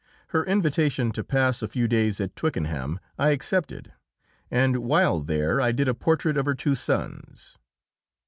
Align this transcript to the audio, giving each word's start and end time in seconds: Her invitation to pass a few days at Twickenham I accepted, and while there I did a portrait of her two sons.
Her 0.29 0.43
invitation 0.43 1.11
to 1.11 1.23
pass 1.23 1.61
a 1.61 1.67
few 1.67 1.87
days 1.87 2.19
at 2.19 2.35
Twickenham 2.35 2.99
I 3.19 3.29
accepted, 3.29 3.93
and 4.49 4.77
while 4.77 5.19
there 5.21 5.61
I 5.61 5.71
did 5.71 5.87
a 5.87 5.93
portrait 5.93 6.37
of 6.37 6.47
her 6.47 6.55
two 6.55 6.73
sons. 6.73 7.55